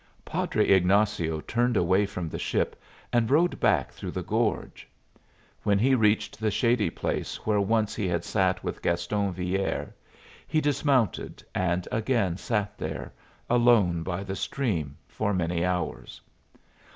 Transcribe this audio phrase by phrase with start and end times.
[0.25, 2.75] Padre Ignazio turned away from the ship
[3.13, 4.87] and rode back through the gorge.
[5.61, 9.93] When he reached the shady place where once he had sat with Gaston Villere,
[10.47, 13.13] he dismounted and again sat there,
[13.47, 16.19] alone by the stream, for many hours.